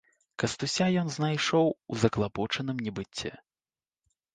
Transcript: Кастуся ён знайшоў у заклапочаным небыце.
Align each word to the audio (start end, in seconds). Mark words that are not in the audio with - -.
Кастуся 0.43 0.87
ён 1.01 1.11
знайшоў 1.17 1.67
у 1.91 2.01
заклапочаным 2.07 2.77
небыце. 2.89 3.37